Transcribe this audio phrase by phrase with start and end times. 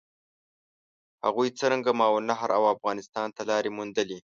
[1.25, 4.19] هغوی څرنګه ماورالنهر او افغانستان ته لارې وموندلې؟